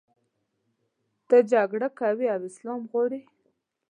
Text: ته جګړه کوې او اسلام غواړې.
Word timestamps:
ته 1.27 1.37
جګړه 1.51 1.87
کوې 1.99 2.27
او 2.35 2.41
اسلام 2.49 2.81
غواړې. 2.91 3.21